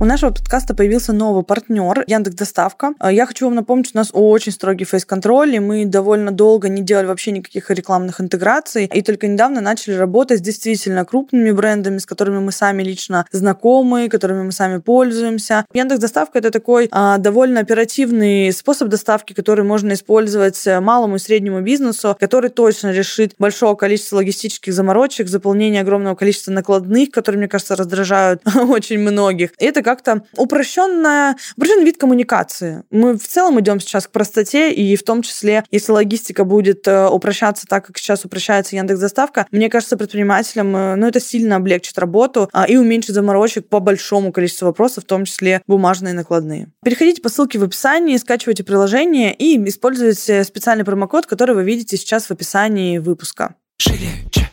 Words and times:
У 0.00 0.04
нашего 0.04 0.30
подкаста 0.30 0.76
появился 0.76 1.12
новый 1.12 1.42
партнер 1.42 2.04
Яндекс 2.06 2.36
Доставка. 2.36 2.94
А, 3.00 3.10
я 3.10 3.26
хочу 3.26 3.46
вам 3.46 3.56
напомнить, 3.56 3.90
у 3.94 3.98
нас 3.98 4.10
очень 4.12 4.52
строгий 4.52 4.84
фейс-контроль, 4.84 5.56
и 5.56 5.58
мы 5.58 5.86
довольно 5.86 6.30
долго 6.30 6.68
не 6.68 6.82
делали 6.82 7.06
вообще 7.06 7.32
никаких 7.32 7.68
рекламных 7.72 8.20
интеграций, 8.20 8.84
и 8.84 9.02
только 9.02 9.26
недавно 9.26 9.60
начали 9.60 9.94
работать 9.94 10.38
с 10.38 10.40
действительно 10.40 11.04
крупными 11.04 11.50
брендами, 11.50 11.98
с 11.98 12.06
которыми 12.06 12.38
мы 12.38 12.52
сами 12.52 12.84
лично 12.84 13.26
знакомы, 13.32 14.08
которыми 14.08 14.44
мы 14.44 14.52
сами 14.52 14.78
пользуемся. 14.78 15.66
Яндекс 15.74 16.00
Доставка 16.00 16.38
это 16.38 16.52
такой 16.52 16.88
а, 16.92 17.18
довольно 17.18 17.58
оперативный 17.58 18.52
способ 18.52 18.86
доставки, 18.86 19.32
который 19.32 19.64
можно 19.64 19.94
использовать 19.94 20.64
малому 20.80 21.16
и 21.16 21.18
среднему 21.18 21.60
бизнесу, 21.60 22.16
который 22.20 22.50
точно 22.50 22.92
решит 22.92 23.34
большое 23.40 23.74
количество 23.74 24.18
логистических 24.18 24.72
заморочек, 24.72 25.26
заполнение 25.26 25.80
огромного 25.80 26.14
количества 26.14 26.52
накладных, 26.52 27.10
которые, 27.10 27.40
мне 27.40 27.48
кажется, 27.48 27.74
раздражают 27.74 28.42
очень 28.54 29.00
многих. 29.00 29.50
Это 29.58 29.87
как-то 29.88 30.22
упрощенная, 30.36 31.38
упрощенный 31.56 31.86
вид 31.86 31.96
коммуникации. 31.96 32.84
Мы 32.90 33.16
в 33.16 33.26
целом 33.26 33.58
идем 33.58 33.80
сейчас 33.80 34.06
к 34.06 34.10
простоте, 34.10 34.70
и 34.70 34.96
в 34.96 35.02
том 35.02 35.22
числе, 35.22 35.64
если 35.70 35.92
логистика 35.92 36.44
будет 36.44 36.86
э, 36.86 37.08
упрощаться 37.08 37.66
так, 37.66 37.86
как 37.86 37.96
сейчас 37.96 38.22
упрощается 38.26 38.76
Яндекс 38.76 39.00
Доставка, 39.00 39.46
мне 39.50 39.70
кажется, 39.70 39.96
предпринимателям, 39.96 40.76
э, 40.76 40.94
ну, 40.96 41.06
это 41.06 41.20
сильно 41.20 41.56
облегчит 41.56 41.98
работу 41.98 42.50
а, 42.52 42.66
и 42.66 42.76
уменьшит 42.76 43.14
заморочек 43.14 43.66
по 43.70 43.80
большому 43.80 44.30
количеству 44.30 44.66
вопросов, 44.66 45.04
в 45.04 45.06
том 45.06 45.24
числе 45.24 45.62
бумажные 45.66 46.12
накладные. 46.12 46.68
Переходите 46.84 47.22
по 47.22 47.30
ссылке 47.30 47.58
в 47.58 47.62
описании, 47.62 48.18
скачивайте 48.18 48.64
приложение 48.64 49.34
и 49.34 49.56
используйте 49.68 50.44
специальный 50.44 50.84
промокод, 50.84 51.24
который 51.24 51.54
вы 51.54 51.64
видите 51.64 51.96
сейчас 51.96 52.26
в 52.26 52.30
описании 52.30 52.98
выпуска. 52.98 53.54
Чек. 53.78 54.47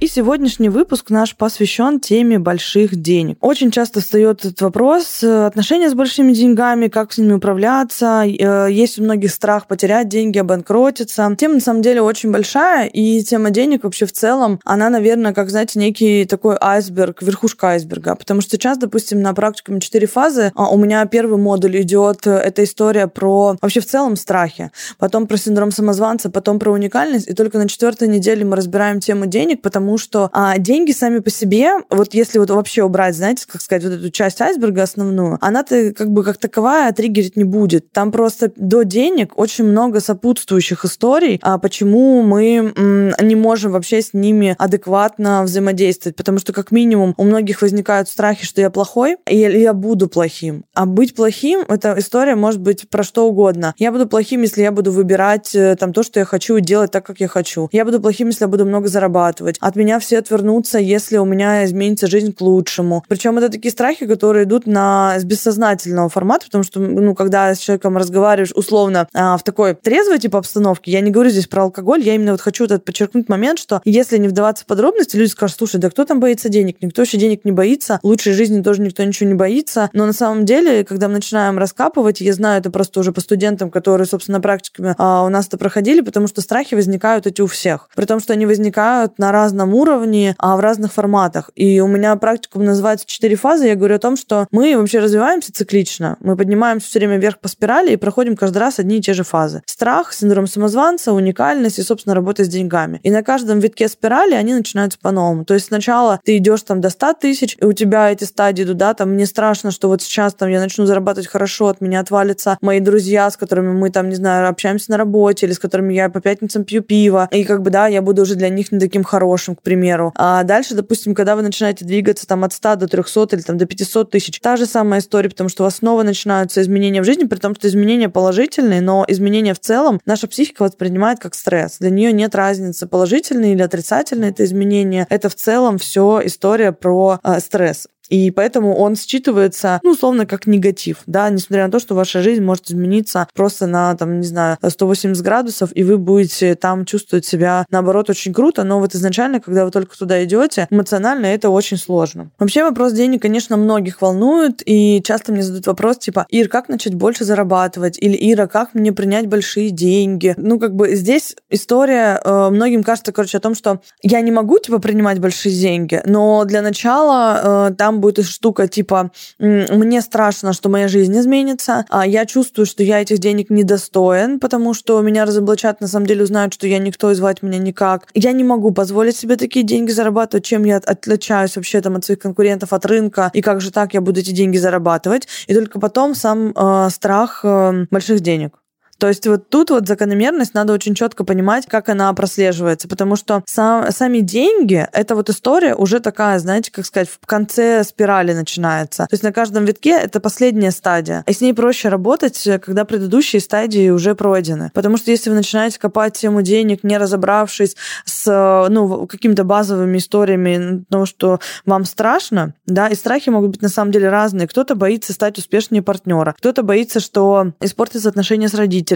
И 0.00 0.06
сегодняшний 0.06 0.68
выпуск 0.68 1.10
наш 1.10 1.34
посвящен 1.34 1.98
теме 1.98 2.38
больших 2.38 2.94
денег. 2.94 3.36
Очень 3.40 3.72
часто 3.72 4.00
встает 4.00 4.44
этот 4.44 4.60
вопрос 4.60 5.24
э, 5.24 5.46
отношения 5.46 5.90
с 5.90 5.94
большими 5.94 6.32
деньгами, 6.32 6.86
как 6.86 7.12
с 7.12 7.18
ними 7.18 7.32
управляться. 7.32 8.22
Э, 8.24 8.68
есть 8.70 9.00
у 9.00 9.02
многих 9.02 9.32
страх 9.32 9.66
потерять 9.66 10.08
деньги, 10.08 10.38
обанкротиться. 10.38 11.34
Тема 11.36 11.54
на 11.54 11.60
самом 11.60 11.82
деле 11.82 12.00
очень 12.00 12.30
большая, 12.30 12.86
и 12.86 13.24
тема 13.24 13.50
денег 13.50 13.82
вообще 13.82 14.06
в 14.06 14.12
целом, 14.12 14.60
она, 14.64 14.88
наверное, 14.88 15.34
как, 15.34 15.50
знаете, 15.50 15.80
некий 15.80 16.26
такой 16.26 16.56
айсберг, 16.60 17.20
верхушка 17.20 17.70
айсберга. 17.70 18.14
Потому 18.14 18.40
что 18.40 18.52
сейчас, 18.52 18.78
допустим, 18.78 19.20
на 19.20 19.34
практикуме 19.34 19.80
4 19.80 20.06
фазы 20.06 20.52
а 20.54 20.70
у 20.70 20.76
меня 20.76 21.04
первый 21.06 21.38
модуль 21.38 21.80
идет, 21.80 22.24
э, 22.28 22.36
это 22.36 22.62
история 22.62 23.08
про 23.08 23.56
вообще 23.60 23.80
в 23.80 23.86
целом 23.86 24.14
страхи, 24.14 24.70
потом 24.96 25.26
про 25.26 25.36
синдром 25.36 25.72
самозванца, 25.72 26.30
потом 26.30 26.60
про 26.60 26.70
уникальность, 26.70 27.26
и 27.26 27.34
только 27.34 27.58
на 27.58 27.68
четвертой 27.68 28.06
неделе 28.06 28.44
мы 28.44 28.54
разбираем 28.54 29.00
тему 29.00 29.26
денег, 29.26 29.60
потому 29.60 29.87
потому 29.88 29.96
что 29.96 30.28
а, 30.34 30.58
деньги 30.58 30.92
сами 30.92 31.20
по 31.20 31.30
себе, 31.30 31.70
вот 31.88 32.12
если 32.12 32.38
вот 32.38 32.50
вообще 32.50 32.82
убрать, 32.82 33.16
знаете, 33.16 33.46
как 33.50 33.62
сказать, 33.62 33.84
вот 33.84 33.94
эту 33.94 34.10
часть 34.10 34.38
айсберга 34.42 34.82
основную, 34.82 35.38
она-то 35.40 35.94
как 35.94 36.10
бы 36.10 36.22
как 36.22 36.36
таковая 36.36 36.92
триггерить 36.92 37.36
не 37.36 37.44
будет. 37.44 37.90
Там 37.90 38.12
просто 38.12 38.52
до 38.54 38.82
денег 38.82 39.32
очень 39.38 39.64
много 39.64 40.00
сопутствующих 40.00 40.84
историй, 40.84 41.40
а 41.40 41.56
почему 41.56 42.20
мы 42.20 42.74
м, 42.76 43.14
не 43.26 43.34
можем 43.34 43.72
вообще 43.72 44.02
с 44.02 44.12
ними 44.12 44.56
адекватно 44.58 45.42
взаимодействовать, 45.42 46.16
потому 46.16 46.38
что 46.38 46.52
как 46.52 46.70
минимум 46.70 47.14
у 47.16 47.24
многих 47.24 47.62
возникают 47.62 48.10
страхи, 48.10 48.44
что 48.44 48.60
я 48.60 48.68
плохой, 48.68 49.16
или 49.24 49.56
я 49.56 49.72
буду 49.72 50.08
плохим. 50.08 50.64
А 50.74 50.84
быть 50.84 51.14
плохим, 51.14 51.60
эта 51.66 51.94
история 51.96 52.34
может 52.34 52.60
быть 52.60 52.90
про 52.90 53.02
что 53.02 53.26
угодно. 53.26 53.72
Я 53.78 53.90
буду 53.90 54.06
плохим, 54.06 54.42
если 54.42 54.60
я 54.60 54.70
буду 54.70 54.92
выбирать 54.92 55.54
э, 55.54 55.76
там 55.76 55.94
то, 55.94 56.02
что 56.02 56.20
я 56.20 56.26
хочу, 56.26 56.58
делать 56.60 56.90
так, 56.90 57.06
как 57.06 57.20
я 57.20 57.28
хочу. 57.28 57.70
Я 57.72 57.86
буду 57.86 58.00
плохим, 58.00 58.26
если 58.26 58.44
я 58.44 58.48
буду 58.48 58.66
много 58.66 58.88
зарабатывать. 58.88 59.56
От 59.60 59.77
меня 59.78 59.98
все 59.98 60.18
отвернутся, 60.18 60.78
если 60.78 61.16
у 61.16 61.24
меня 61.24 61.64
изменится 61.64 62.06
жизнь 62.06 62.32
к 62.32 62.40
лучшему. 62.40 63.04
Причем 63.08 63.38
это 63.38 63.48
такие 63.48 63.70
страхи, 63.70 64.06
которые 64.06 64.44
идут 64.44 64.66
на 64.66 65.18
с 65.18 65.24
бессознательного 65.24 66.08
формата, 66.08 66.46
потому 66.46 66.64
что, 66.64 66.80
ну, 66.80 67.14
когда 67.14 67.54
с 67.54 67.58
человеком 67.58 67.96
разговариваешь 67.96 68.52
условно 68.54 69.08
а, 69.14 69.36
в 69.36 69.42
такой 69.42 69.74
трезвой 69.74 70.18
типа 70.18 70.38
обстановке, 70.38 70.90
я 70.90 71.00
не 71.00 71.10
говорю 71.10 71.30
здесь 71.30 71.46
про 71.46 71.62
алкоголь, 71.62 72.02
я 72.02 72.14
именно 72.14 72.32
вот 72.32 72.40
хочу 72.40 72.64
этот 72.64 72.84
подчеркнуть 72.84 73.28
момент, 73.28 73.58
что 73.58 73.80
если 73.84 74.18
не 74.18 74.28
вдаваться 74.28 74.64
в 74.64 74.66
подробности, 74.66 75.16
люди 75.16 75.30
скажут, 75.30 75.56
слушай, 75.58 75.78
да 75.80 75.90
кто 75.90 76.04
там 76.04 76.20
боится 76.20 76.48
денег? 76.48 76.76
Никто 76.80 77.02
вообще 77.02 77.18
денег 77.18 77.44
не 77.44 77.52
боится, 77.52 78.00
лучшей 78.02 78.32
жизни 78.32 78.62
тоже 78.62 78.82
никто 78.82 79.02
ничего 79.04 79.28
не 79.28 79.34
боится. 79.34 79.90
Но 79.92 80.06
на 80.06 80.12
самом 80.12 80.44
деле, 80.44 80.84
когда 80.84 81.08
мы 81.08 81.14
начинаем 81.14 81.58
раскапывать, 81.58 82.20
я 82.20 82.32
знаю 82.32 82.60
это 82.60 82.70
просто 82.70 83.00
уже 83.00 83.12
по 83.12 83.20
студентам, 83.20 83.70
которые, 83.70 84.06
собственно, 84.06 84.40
практиками 84.40 84.94
а, 84.98 85.24
у 85.24 85.28
нас 85.28 85.46
это 85.46 85.58
проходили, 85.58 86.00
потому 86.00 86.26
что 86.26 86.40
страхи 86.40 86.74
возникают 86.74 87.26
эти 87.26 87.40
у 87.40 87.46
всех. 87.46 87.88
При 87.94 88.04
том, 88.04 88.20
что 88.20 88.32
они 88.32 88.46
возникают 88.46 89.18
на 89.18 89.32
разном 89.32 89.67
разном 89.68 89.74
уровне, 89.74 90.34
а 90.38 90.56
в 90.56 90.60
разных 90.60 90.92
форматах. 90.92 91.50
И 91.54 91.80
у 91.80 91.86
меня 91.86 92.16
практикум 92.16 92.64
называется 92.64 93.06
«Четыре 93.06 93.36
фазы». 93.36 93.66
Я 93.66 93.74
говорю 93.74 93.96
о 93.96 93.98
том, 93.98 94.16
что 94.16 94.46
мы 94.50 94.76
вообще 94.76 94.98
развиваемся 95.00 95.52
циклично. 95.52 96.16
Мы 96.20 96.36
поднимаемся 96.36 96.86
все 96.86 96.98
время 96.98 97.18
вверх 97.18 97.38
по 97.38 97.48
спирали 97.48 97.92
и 97.92 97.96
проходим 97.96 98.36
каждый 98.36 98.58
раз 98.58 98.78
одни 98.78 98.98
и 98.98 99.00
те 99.00 99.14
же 99.14 99.24
фазы. 99.24 99.62
Страх, 99.66 100.12
синдром 100.12 100.46
самозванца, 100.46 101.12
уникальность 101.12 101.78
и, 101.78 101.82
собственно, 101.82 102.14
работа 102.14 102.44
с 102.44 102.48
деньгами. 102.48 103.00
И 103.02 103.10
на 103.10 103.22
каждом 103.22 103.58
витке 103.60 103.88
спирали 103.88 104.34
они 104.34 104.54
начинаются 104.54 104.98
по-новому. 105.00 105.44
То 105.44 105.54
есть 105.54 105.66
сначала 105.66 106.20
ты 106.24 106.36
идешь 106.36 106.62
там 106.62 106.80
до 106.80 106.90
100 106.90 107.14
тысяч, 107.14 107.56
и 107.60 107.64
у 107.64 107.72
тебя 107.72 108.10
эти 108.10 108.24
стадии 108.24 108.64
идут, 108.64 108.76
да, 108.76 108.94
там 108.94 109.10
мне 109.10 109.26
страшно, 109.26 109.70
что 109.70 109.88
вот 109.88 110.02
сейчас 110.02 110.34
там 110.34 110.48
я 110.48 110.60
начну 110.60 110.86
зарабатывать 110.86 111.28
хорошо, 111.28 111.68
от 111.68 111.80
меня 111.80 112.00
отвалятся 112.00 112.58
мои 112.60 112.80
друзья, 112.80 113.30
с 113.30 113.36
которыми 113.36 113.72
мы 113.72 113.90
там, 113.90 114.08
не 114.08 114.16
знаю, 114.16 114.48
общаемся 114.48 114.90
на 114.90 114.96
работе, 114.96 115.46
или 115.46 115.52
с 115.52 115.58
которыми 115.58 115.94
я 115.94 116.08
по 116.08 116.20
пятницам 116.20 116.64
пью 116.64 116.82
пиво, 116.82 117.28
и 117.30 117.44
как 117.44 117.62
бы, 117.62 117.70
да, 117.70 117.86
я 117.86 118.02
буду 118.02 118.22
уже 118.22 118.34
для 118.34 118.48
них 118.48 118.72
не 118.72 118.78
таким 118.78 119.04
хорошим, 119.04 119.56
к 119.58 119.62
примеру. 119.62 120.12
А 120.16 120.42
дальше, 120.44 120.74
допустим, 120.74 121.14
когда 121.14 121.36
вы 121.36 121.42
начинаете 121.42 121.84
двигаться 121.84 122.26
там 122.26 122.44
от 122.44 122.52
100 122.52 122.76
до 122.76 122.88
300 122.88 123.36
или 123.36 123.42
там 123.42 123.58
до 123.58 123.66
500 123.66 124.10
тысяч, 124.10 124.40
та 124.40 124.56
же 124.56 124.66
самая 124.66 125.00
история, 125.00 125.28
потому 125.28 125.48
что 125.48 125.62
у 125.62 125.66
вас 125.66 125.76
снова 125.76 126.02
начинаются 126.02 126.62
изменения 126.62 127.02
в 127.02 127.04
жизни, 127.04 127.24
при 127.24 127.38
том, 127.38 127.54
что 127.54 127.68
изменения 127.68 128.08
положительные, 128.08 128.80
но 128.80 129.04
изменения 129.08 129.54
в 129.54 129.60
целом 129.60 130.00
наша 130.06 130.28
психика 130.28 130.62
воспринимает 130.62 131.18
как 131.18 131.34
стресс. 131.34 131.78
Для 131.78 131.90
нее 131.90 132.12
нет 132.12 132.34
разницы, 132.34 132.86
положительные 132.86 133.54
или 133.54 133.62
отрицательные 133.62 134.30
это 134.30 134.44
изменения. 134.44 135.06
Это 135.10 135.28
в 135.28 135.34
целом 135.34 135.78
все 135.78 136.20
история 136.24 136.72
про 136.72 137.18
э, 137.22 137.40
стресс. 137.40 137.88
И 138.08 138.30
поэтому 138.30 138.74
он 138.76 138.94
считывается, 138.94 139.80
ну, 139.82 139.92
условно, 139.92 140.26
как 140.26 140.46
негатив, 140.46 140.98
да, 141.06 141.28
несмотря 141.30 141.66
на 141.66 141.72
то, 141.72 141.78
что 141.78 141.94
ваша 141.94 142.22
жизнь 142.22 142.42
может 142.42 142.70
измениться 142.70 143.28
просто 143.34 143.66
на, 143.66 143.94
там, 143.96 144.20
не 144.20 144.26
знаю, 144.26 144.58
180 144.66 145.22
градусов, 145.22 145.70
и 145.74 145.82
вы 145.82 145.98
будете 145.98 146.54
там 146.54 146.84
чувствовать 146.84 147.26
себя, 147.26 147.66
наоборот, 147.70 148.10
очень 148.10 148.32
круто, 148.32 148.64
но 148.64 148.80
вот 148.80 148.94
изначально, 148.94 149.40
когда 149.40 149.64
вы 149.64 149.70
только 149.70 149.96
туда 149.96 150.24
идете, 150.24 150.66
эмоционально 150.70 151.26
это 151.26 151.50
очень 151.50 151.76
сложно. 151.76 152.30
Вообще 152.38 152.64
вопрос 152.64 152.92
денег, 152.92 153.22
конечно, 153.22 153.56
многих 153.56 154.00
волнует, 154.00 154.62
и 154.64 155.02
часто 155.04 155.32
мне 155.32 155.42
задают 155.42 155.66
вопрос, 155.66 155.98
типа, 155.98 156.26
Ир, 156.30 156.48
как 156.48 156.68
начать 156.68 156.94
больше 156.94 157.24
зарабатывать? 157.24 157.98
Или, 157.98 158.16
Ира, 158.32 158.46
как 158.46 158.74
мне 158.74 158.92
принять 158.92 159.26
большие 159.26 159.70
деньги? 159.70 160.34
Ну, 160.36 160.58
как 160.58 160.74
бы 160.74 160.94
здесь 160.94 161.36
история, 161.50 162.20
э, 162.24 162.50
многим 162.50 162.82
кажется, 162.82 163.12
короче, 163.12 163.38
о 163.38 163.40
том, 163.40 163.54
что 163.54 163.80
я 164.02 164.20
не 164.20 164.30
могу, 164.30 164.58
типа, 164.58 164.78
принимать 164.78 165.18
большие 165.18 165.54
деньги, 165.54 166.02
но 166.04 166.44
для 166.44 166.62
начала 166.62 167.68
э, 167.70 167.74
там 167.74 167.97
будет 167.98 168.24
штука 168.24 168.68
типа 168.68 169.10
«мне 169.38 170.00
страшно, 170.00 170.52
что 170.52 170.68
моя 170.68 170.88
жизнь 170.88 171.16
изменится», 171.18 171.84
а 171.88 172.06
я 172.06 172.26
чувствую, 172.26 172.66
что 172.66 172.82
я 172.82 173.00
этих 173.00 173.18
денег 173.18 173.50
недостоин, 173.50 174.40
потому 174.40 174.74
что 174.74 175.00
меня 175.02 175.24
разоблачат, 175.24 175.80
на 175.80 175.88
самом 175.88 176.06
деле 176.06 176.24
узнают, 176.24 176.54
что 176.54 176.66
я 176.66 176.78
никто 176.78 177.10
и 177.10 177.14
звать 177.14 177.42
меня 177.42 177.58
никак. 177.58 178.08
Я 178.14 178.32
не 178.32 178.44
могу 178.44 178.72
позволить 178.72 179.16
себе 179.16 179.36
такие 179.36 179.64
деньги 179.64 179.90
зарабатывать, 179.90 180.44
чем 180.44 180.64
я 180.64 180.76
отличаюсь 180.76 181.56
вообще 181.56 181.80
там 181.80 181.96
от 181.96 182.04
своих 182.04 182.20
конкурентов, 182.20 182.72
от 182.72 182.86
рынка, 182.86 183.30
и 183.34 183.42
как 183.42 183.60
же 183.60 183.70
так 183.70 183.94
я 183.94 184.00
буду 184.00 184.20
эти 184.20 184.30
деньги 184.30 184.56
зарабатывать. 184.56 185.28
И 185.46 185.54
только 185.54 185.80
потом 185.80 186.14
сам 186.14 186.52
э, 186.54 186.88
страх 186.90 187.40
э, 187.44 187.86
больших 187.90 188.20
денег. 188.20 188.58
То 188.98 189.08
есть 189.08 189.26
вот 189.26 189.48
тут 189.48 189.70
вот 189.70 189.86
закономерность 189.86 190.54
надо 190.54 190.72
очень 190.72 190.94
четко 190.94 191.24
понимать, 191.24 191.66
как 191.66 191.88
она 191.88 192.12
прослеживается, 192.12 192.88
потому 192.88 193.16
что 193.16 193.42
сам, 193.46 193.90
сами 193.92 194.18
деньги, 194.18 194.86
это 194.92 195.14
вот 195.14 195.30
история 195.30 195.74
уже 195.74 196.00
такая, 196.00 196.38
знаете, 196.38 196.72
как 196.72 196.84
сказать, 196.84 197.08
в 197.08 197.24
конце 197.26 197.84
спирали 197.84 198.32
начинается. 198.32 199.04
То 199.04 199.14
есть 199.14 199.22
на 199.22 199.32
каждом 199.32 199.64
витке 199.64 199.90
это 199.90 200.20
последняя 200.20 200.72
стадия. 200.72 201.22
И 201.26 201.32
с 201.32 201.40
ней 201.40 201.54
проще 201.54 201.88
работать, 201.88 202.42
когда 202.64 202.84
предыдущие 202.84 203.40
стадии 203.40 203.90
уже 203.90 204.14
пройдены. 204.14 204.70
Потому 204.74 204.96
что 204.96 205.10
если 205.10 205.30
вы 205.30 205.36
начинаете 205.36 205.78
копать 205.78 206.14
тему 206.14 206.42
денег, 206.42 206.82
не 206.82 206.98
разобравшись 206.98 207.76
с 208.04 208.66
ну, 208.68 209.06
какими-то 209.06 209.44
базовыми 209.44 209.98
историями 209.98 210.84
того, 210.90 211.06
что 211.06 211.38
вам 211.64 211.84
страшно, 211.84 212.54
да, 212.66 212.88
и 212.88 212.94
страхи 212.94 213.30
могут 213.30 213.52
быть 213.52 213.62
на 213.62 213.68
самом 213.68 213.92
деле 213.92 214.08
разные. 214.08 214.48
Кто-то 214.48 214.74
боится 214.74 215.12
стать 215.12 215.38
успешнее 215.38 215.82
партнера, 215.82 216.34
кто-то 216.36 216.62
боится, 216.62 216.98
что 216.98 217.52
испортится 217.60 218.08
отношения 218.08 218.48
с 218.48 218.54
родителями, 218.54 218.87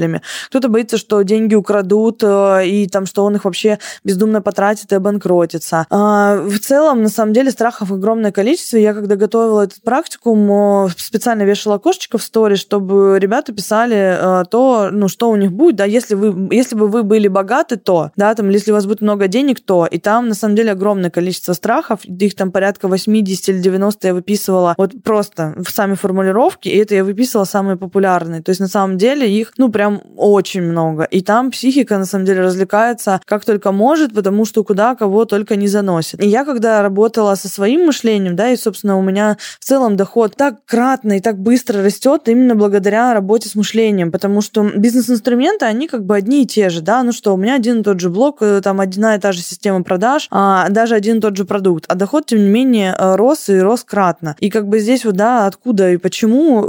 кто-то 0.49 0.69
боится, 0.69 0.97
что 0.99 1.23
деньги 1.23 1.55
украдут, 1.55 2.23
э, 2.23 2.67
и 2.67 2.87
там, 2.87 3.07
что 3.07 3.25
он 3.25 3.37
их 3.37 3.45
вообще 3.45 3.79
бездумно 4.05 4.43
потратит 4.43 4.93
и 4.93 4.95
обанкротится. 4.95 5.87
А, 5.91 6.37
в 6.43 6.59
целом, 6.59 7.03
на 7.03 7.09
самом 7.09 7.33
деле, 7.33 7.51
страхов 7.51 7.93
огромное 7.93 8.33
количество. 8.33 8.77
Я, 8.77 8.95
когда 8.95 9.17
готовила 9.17 9.63
этот 9.63 9.83
практикум, 9.83 10.89
специально 10.97 11.43
вешала 11.43 11.77
окошечко 11.77 12.19
в 12.19 12.23
сторе, 12.23 12.57
чтобы 12.57 13.19
ребята 13.19 13.53
писали 13.53 14.43
э, 14.43 14.45
то, 14.51 14.91
ну, 14.91 15.09
что 15.09 15.31
у 15.31 15.37
них 15.37 15.53
будет, 15.53 15.77
да, 15.77 15.85
если 15.85 16.15
вы, 16.15 16.55
если 16.55 16.77
бы 16.77 16.89
вы 16.89 17.03
были 17.03 17.29
богаты, 17.29 17.77
то, 17.77 18.11
да, 18.17 18.35
там, 18.35 18.49
если 18.51 18.71
у 18.71 18.75
вас 18.75 18.87
будет 18.87 19.01
много 19.01 19.29
денег, 19.29 19.61
то, 19.61 19.87
и 19.87 19.99
там, 19.99 20.29
на 20.29 20.35
самом 20.35 20.57
деле, 20.57 20.73
огромное 20.73 21.11
количество 21.11 21.53
страхов, 21.53 22.05
их 22.05 22.35
там 22.35 22.53
порядка 22.53 22.89
80 22.89 23.49
или 23.49 23.59
90 23.59 24.07
я 24.07 24.15
выписывала 24.15 24.75
вот 24.79 25.03
просто 25.03 25.55
в 25.57 25.71
сами 25.71 25.95
формулировки, 25.95 26.69
и 26.69 26.77
это 26.77 26.95
я 26.95 27.05
выписывала 27.05 27.45
самые 27.45 27.77
популярные. 27.77 28.43
То 28.43 28.51
есть, 28.51 28.61
на 28.61 28.69
самом 28.69 28.99
деле, 28.99 29.31
их, 29.31 29.53
ну, 29.59 29.71
прям 29.71 29.82
очень 30.17 30.63
много. 30.63 31.05
И 31.05 31.23
там 31.23 31.51
психика, 31.51 31.99
на 31.99 32.07
самом 32.07 32.25
деле, 32.25 32.43
развлекается 32.43 33.21
как 33.25 33.45
только 33.45 33.73
может, 33.73 34.15
потому 34.15 34.45
что 34.45 34.65
куда 34.65 34.95
кого 34.95 35.25
только 35.25 35.57
не 35.57 35.69
заносит. 35.69 36.23
И 36.23 36.29
я, 36.29 36.45
когда 36.45 36.83
работала 36.83 37.35
со 37.35 37.49
своим 37.49 37.87
мышлением, 37.87 38.37
да, 38.37 38.51
и, 38.51 38.57
собственно, 38.57 38.99
у 38.99 39.03
меня 39.03 39.37
в 39.61 39.65
целом 39.65 39.97
доход 39.97 40.37
так 40.37 40.65
кратно 40.67 41.17
и 41.17 41.21
так 41.21 41.39
быстро 41.39 41.83
растет 41.83 42.23
именно 42.27 42.55
благодаря 42.55 43.15
работе 43.15 43.49
с 43.49 43.55
мышлением, 43.55 44.13
потому 44.13 44.41
что 44.41 44.71
бизнес-инструменты, 44.75 45.67
они 45.67 45.89
как 45.89 46.05
бы 46.05 46.17
одни 46.17 46.43
и 46.43 46.47
те 46.47 46.69
же, 46.69 46.81
да, 46.81 47.03
ну 47.03 47.13
что, 47.13 47.35
у 47.35 47.37
меня 47.37 47.55
один 47.55 47.81
и 47.81 47.83
тот 47.83 48.01
же 48.01 48.11
блок, 48.11 48.39
э, 48.41 48.61
там 48.63 48.81
одна 48.81 49.17
и 49.17 49.21
та 49.21 49.33
же 49.33 49.41
система 49.41 49.83
продаж, 49.83 50.29
а 50.31 50.69
даже 50.69 50.95
один 50.95 51.19
и 51.19 51.21
тот 51.21 51.37
же 51.37 51.45
продукт, 51.45 51.85
а 51.89 51.95
доход, 51.95 52.27
тем 52.27 52.39
не 52.39 52.49
менее, 52.49 52.95
э, 52.99 53.17
рос 53.17 53.49
и 53.49 53.59
рос 53.59 53.85
кратно. 53.85 54.37
И 54.39 54.51
как 54.51 54.69
бы 54.69 54.79
здесь 54.79 55.05
вот, 55.05 55.17
да, 55.17 55.47
откуда 55.47 55.91
и 55.91 55.97
почему, 55.97 56.63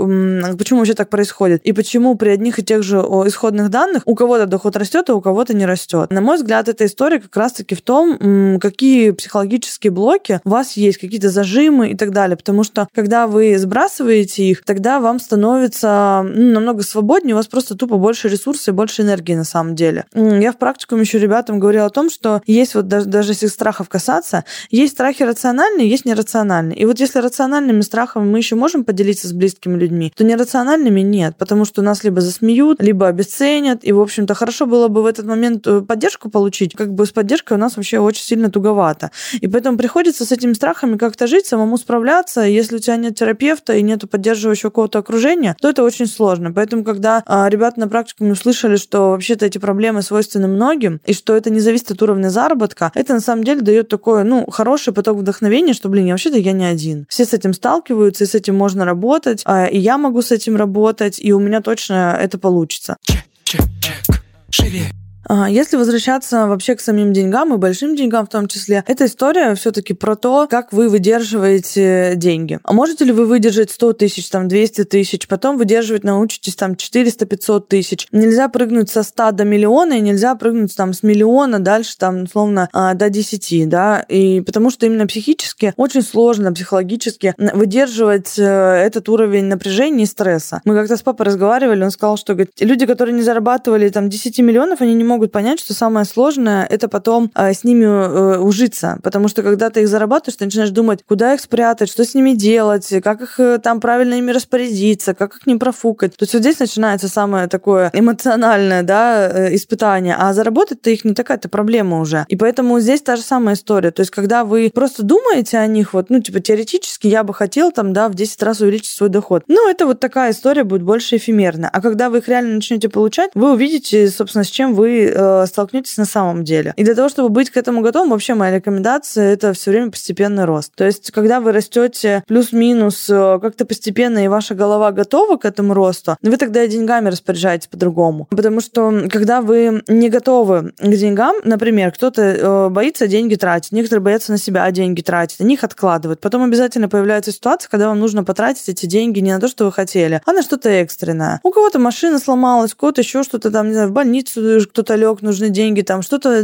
почему 0.58 0.80
вообще 0.80 0.94
так 0.94 1.10
происходит, 1.10 1.62
и 1.64 1.74
почему 1.74 2.16
при 2.16 2.30
одних 2.30 2.60
и 2.60 2.64
тех 2.64 2.84
же 2.84 3.03
исходных 3.28 3.70
данных 3.70 4.04
у 4.06 4.16
кого-то 4.16 4.46
доход 4.46 4.76
растет, 4.76 5.10
а 5.10 5.16
у 5.16 5.22
кого-то 5.22 5.54
не 5.54 5.66
растет. 5.66 6.12
На 6.12 6.22
мой 6.22 6.38
взгляд, 6.38 6.68
эта 6.68 6.86
история 6.86 7.20
как 7.20 7.36
раз-таки 7.36 7.76
в 7.76 7.82
том, 7.82 8.60
какие 8.60 9.12
психологические 9.12 9.92
блоки 9.92 10.42
у 10.44 10.50
вас 10.50 10.74
есть, 10.74 10.98
какие-то 10.98 11.30
зажимы 11.30 11.90
и 11.90 11.96
так 11.96 12.12
далее. 12.12 12.38
Потому 12.38 12.64
что, 12.64 12.88
когда 12.94 13.28
вы 13.28 13.58
сбрасываете 13.58 14.44
их, 14.44 14.64
тогда 14.64 15.00
вам 15.00 15.20
становится 15.20 16.24
ну, 16.24 16.52
намного 16.52 16.84
свободнее, 16.84 17.36
у 17.36 17.38
вас 17.38 17.48
просто 17.48 17.76
тупо 17.76 17.98
больше 17.98 18.30
ресурсов 18.30 18.68
и 18.70 18.72
больше 18.72 19.02
энергии 19.02 19.34
на 19.34 19.44
самом 19.44 19.76
деле. 19.76 20.06
Я 20.14 20.52
в 20.52 20.58
практикум 20.58 21.02
еще 21.02 21.20
ребятам 21.20 21.60
говорила 21.60 21.86
о 21.86 21.90
том, 21.90 22.10
что 22.10 22.42
есть 22.46 22.76
вот 22.76 22.88
даже, 22.88 23.08
даже 23.08 23.32
если 23.32 23.48
страхов 23.48 23.90
касаться, 23.90 24.46
есть 24.70 24.94
страхи 24.94 25.24
рациональные, 25.24 25.90
есть 25.90 26.06
нерациональные. 26.06 26.78
И 26.78 26.86
вот 26.86 27.00
если 27.00 27.20
рациональными 27.20 27.82
страхами 27.82 28.26
мы 28.26 28.38
еще 28.38 28.56
можем 28.56 28.84
поделиться 28.84 29.28
с 29.28 29.34
близкими 29.34 29.78
людьми, 29.78 30.14
то 30.16 30.24
нерациональными 30.24 31.02
нет, 31.02 31.36
потому 31.38 31.66
что 31.66 31.82
нас 31.82 32.04
либо 32.04 32.22
засмеют, 32.22 32.82
либо 32.82 32.93
обесценят, 33.02 33.84
и, 33.84 33.92
в 33.92 34.00
общем-то, 34.00 34.34
хорошо 34.34 34.66
было 34.66 34.88
бы 34.88 35.04
в 35.04 35.06
этот 35.06 35.26
момент 35.26 35.66
э, 35.68 35.82
поддержку 35.82 36.30
получить. 36.30 36.76
Как 36.76 36.94
бы 36.94 37.06
с 37.06 37.12
поддержкой 37.12 37.54
у 37.54 37.58
нас 37.58 37.78
вообще 37.78 38.00
очень 38.00 38.24
сильно 38.24 38.50
туговато. 38.50 39.12
И 39.40 39.48
поэтому 39.48 39.78
приходится 39.78 40.26
с 40.26 40.32
этими 40.32 40.54
страхами 40.54 40.98
как-то 40.98 41.28
жить, 41.28 41.46
самому 41.46 41.78
справляться. 41.78 42.42
Если 42.42 42.76
у 42.76 42.80
тебя 42.80 42.96
нет 42.98 43.16
терапевта 43.16 43.74
и 43.74 43.82
нет 43.82 44.10
поддерживающего 44.10 44.70
какого-то 44.70 45.00
окружения, 45.00 45.56
то 45.60 45.70
это 45.70 45.84
очень 45.84 46.08
сложно. 46.08 46.52
Поэтому, 46.52 46.84
когда 46.84 47.24
а, 47.26 47.48
ребята 47.50 47.80
на 47.80 47.88
практике 47.88 48.26
услышали, 48.26 48.76
что 48.76 49.12
вообще-то 49.12 49.46
эти 49.46 49.58
проблемы 49.58 50.02
свойственны 50.02 50.48
многим, 50.48 51.00
и 51.06 51.14
что 51.14 51.36
это 51.36 51.50
не 51.50 51.60
зависит 51.60 51.92
от 51.92 52.02
уровня 52.02 52.30
заработка, 52.30 52.92
это 52.96 53.14
на 53.14 53.20
самом 53.20 53.44
деле 53.44 53.62
дает 53.62 53.88
такое, 53.88 54.24
ну, 54.24 54.46
хороший 54.50 54.94
поток 54.94 55.18
вдохновения, 55.18 55.74
что, 55.74 55.90
блин, 55.90 56.06
я 56.06 56.14
вообще-то 56.14 56.38
я 56.38 56.52
не 56.52 56.66
один. 56.66 57.06
Все 57.10 57.26
с 57.26 57.34
этим 57.34 57.54
сталкиваются, 57.54 58.24
и 58.24 58.28
с 58.28 58.36
этим 58.36 58.56
можно 58.56 58.86
работать, 58.86 59.42
а, 59.46 59.66
и 59.66 59.78
я 59.78 59.98
могу 59.98 60.22
с 60.22 60.32
этим 60.32 60.56
работать, 60.56 61.20
и 61.20 61.32
у 61.34 61.40
меня 61.40 61.62
точно 61.62 62.18
это 62.20 62.38
получится. 62.38 62.83
Чек, 62.86 62.98
чек, 63.46 63.62
чек. 63.80 64.24
Шире. 64.52 65.03
А, 65.28 65.50
если 65.50 65.78
возвращаться 65.78 66.48
вообще 66.48 66.76
к 66.76 66.82
самим 66.82 67.14
деньгам 67.14 67.54
и 67.54 67.58
большим 67.58 67.96
деньгам 67.96 68.26
в 68.26 68.30
том 68.30 68.48
числе, 68.48 68.84
эта 68.88 69.06
история 69.06 69.56
все-таки 69.56 69.94
про 69.94 70.16
то, 70.16 70.48
как 70.50 70.74
вы 70.74 70.90
выдерживаете 70.90 72.14
деньги. 72.16 72.60
А 72.64 72.74
можете 72.74 73.06
ли 73.06 73.12
вы 73.12 73.26
выдержать 73.26 73.72
100 73.72 73.94
тысяч, 73.94 74.30
там 74.30 74.48
200 74.48 74.86
тысяч, 74.86 75.28
потом 75.28 75.58
выдерживать 75.58 76.04
научитесь 76.04 76.56
там 76.56 76.74
400-500 76.74 77.62
тысяч. 77.68 78.08
Нельзя 78.12 78.50
прыгнуть 78.50 78.90
со 78.90 79.04
100 79.04 79.32
до 79.32 79.44
миллиона, 79.46 79.94
и 79.94 80.02
нельзя 80.02 80.36
прыгнуть 80.36 80.76
там 80.76 80.94
с 80.94 81.04
миллиона 81.04 81.60
дальше 81.60 81.98
там 81.98 82.24
условно 82.24 82.70
а, 82.74 82.94
до 82.94 83.10
10, 83.10 83.70
да, 83.70 84.00
и 84.10 84.42
потому 84.42 84.70
что 84.70 84.86
именно 84.86 85.08
психически 85.08 85.74
очень 85.78 86.02
сложно, 86.02 86.54
психологически 86.54 87.34
выдерживать 87.38 88.38
э, 88.38 88.44
этот 88.44 89.08
уровень 89.10 89.46
напряжения 89.46 90.04
и 90.04 90.08
стресса. 90.08 90.62
Мы 90.66 90.76
как-то 90.76 90.98
с 90.98 91.02
папой 91.02 91.26
разговаривали, 91.26 91.84
он 91.84 91.92
сказал, 91.92 92.18
что 92.18 92.34
говорит, 92.34 92.52
люди, 92.60 92.86
которые 92.86 93.16
не 93.16 93.22
зарабатывали 93.22 93.90
там 93.90 94.10
10 94.10 94.40
миллионов, 94.40 94.82
они 94.82 94.94
не 94.94 95.04
могут 95.04 95.13
могут 95.14 95.32
понять, 95.32 95.60
что 95.60 95.74
самое 95.74 96.06
сложное 96.06 96.66
это 96.66 96.88
потом 96.88 97.32
э, 97.36 97.54
с 97.54 97.64
ними 97.64 97.86
э, 97.86 98.40
ужиться. 98.40 98.98
Потому 99.04 99.28
что 99.28 99.44
когда 99.44 99.70
ты 99.70 99.82
их 99.82 99.88
зарабатываешь, 99.88 100.38
ты 100.38 100.46
начинаешь 100.46 100.72
думать, 100.72 101.04
куда 101.08 101.36
их 101.36 101.42
спрятать, 101.42 101.90
что 101.90 102.04
с 102.04 102.16
ними 102.16 102.32
делать, 102.32 102.92
как 103.04 103.22
их 103.22 103.40
э, 103.40 103.60
там 103.60 103.80
правильно 103.80 104.16
ими 104.16 104.32
распорядиться, 104.32 105.14
как 105.14 105.36
их 105.36 105.46
не 105.46 105.56
профукать. 105.56 106.18
То 106.18 106.24
есть 106.24 106.34
вот 106.34 106.42
здесь 106.42 106.60
начинается 106.60 107.08
самое 107.08 107.48
такое 107.48 107.92
эмоциональное 107.94 108.82
да, 108.82 109.54
испытание. 109.56 110.16
А 110.18 110.34
заработать-то 110.34 110.90
их 110.90 111.06
не 111.06 111.14
такая-то 111.14 111.48
проблема 111.48 112.00
уже. 112.00 112.26
И 112.28 112.36
поэтому 112.36 112.80
здесь 112.80 113.02
та 113.02 113.16
же 113.16 113.22
самая 113.22 113.54
история. 113.54 113.92
То 113.92 114.02
есть 114.02 114.12
когда 114.12 114.44
вы 114.44 114.72
просто 114.74 115.04
думаете 115.04 115.60
о 115.60 115.68
них, 115.68 115.94
вот, 115.94 116.10
ну, 116.10 116.20
типа, 116.20 116.40
теоретически 116.40 117.08
я 117.08 117.24
бы 117.24 117.34
хотел 117.34 117.72
там, 117.72 117.94
да, 117.94 118.10
в 118.10 118.16
10 118.16 118.42
раз 118.42 118.62
увеличить 118.62 118.96
свой 118.96 119.10
доход. 119.10 119.44
Ну, 119.48 119.70
это 119.70 119.86
вот 119.86 120.00
такая 120.00 120.32
история 120.32 120.64
будет 120.64 120.82
больше 120.82 121.18
эфемерна. 121.18 121.70
А 121.72 121.82
когда 121.82 122.10
вы 122.10 122.18
их 122.18 122.28
реально 122.28 122.56
начнете 122.56 122.90
получать, 122.90 123.32
вы 123.36 123.54
увидите, 123.54 124.10
собственно, 124.10 124.44
с 124.44 124.50
чем 124.50 124.74
вы 124.74 125.03
э, 125.14 125.46
столкнетесь 125.48 125.98
на 125.98 126.06
самом 126.06 126.44
деле. 126.44 126.74
И 126.78 126.84
для 126.84 126.96
того, 126.96 127.10
чтобы 127.10 127.30
быть 127.30 127.50
к 127.50 127.58
этому 127.58 127.82
готовым, 127.82 128.12
вообще 128.12 128.34
моя 128.34 128.56
рекомендация 128.56 129.34
это 129.34 129.54
все 129.54 129.72
время 129.72 129.92
постепенный 129.92 130.46
рост. 130.46 130.74
То 130.76 130.86
есть, 130.86 131.12
когда 131.12 131.40
вы 131.40 131.52
растете 131.52 132.24
плюс-минус 132.28 133.10
э, 133.10 133.40
как-то 133.42 133.66
постепенно, 133.66 134.24
и 134.24 134.28
ваша 134.28 134.56
голова 134.56 134.92
готова 134.92 135.38
к 135.38 135.46
этому 135.46 135.74
росту, 135.74 136.18
вы 136.22 136.38
тогда 136.38 136.64
и 136.64 136.68
деньгами 136.68 137.10
распоряжаетесь 137.10 137.68
по-другому. 137.68 138.28
Потому 138.30 138.62
что, 138.62 139.08
когда 139.10 139.42
вы 139.42 139.84
не 139.88 140.10
готовы 140.10 140.74
к 140.78 140.96
деньгам, 140.96 141.36
например, 141.44 141.92
кто-то 141.92 142.22
э, 142.22 142.70
боится 142.70 143.08
деньги 143.08 143.36
тратить, 143.36 143.72
некоторые 143.72 144.02
боятся 144.02 144.32
на 144.32 144.38
себя 144.38 144.70
деньги 144.72 145.02
тратить, 145.02 145.40
они 145.42 145.56
их 145.56 145.64
откладывают. 145.64 146.22
Потом 146.22 146.44
обязательно 146.44 146.90
появляется 146.90 147.32
ситуация, 147.32 147.70
когда 147.70 147.88
вам 147.88 148.00
нужно 148.00 148.24
потратить 148.24 148.68
эти 148.70 148.86
деньги 148.86 149.20
не 149.20 149.34
на 149.34 149.40
то, 149.40 149.48
что 149.48 149.66
вы 149.66 149.72
хотели, 149.72 150.22
а 150.26 150.34
на 150.34 150.42
что-то 150.42 150.70
экстренное. 150.70 151.40
У 151.44 151.52
кого-то 151.52 151.80
машина 151.80 152.20
сломалась, 152.20 152.74
у 152.74 152.78
кого-то 152.78 153.02
еще 153.02 153.24
что-то 153.24 153.52
там, 153.52 153.68
не 153.68 153.74
знаю, 153.74 153.90
в 153.90 153.92
больницу 153.92 154.42
кто-то 154.70 154.93
лег, 154.96 155.22
нужны 155.22 155.50
деньги, 155.50 155.82
там 155.82 156.02
что-то 156.02 156.44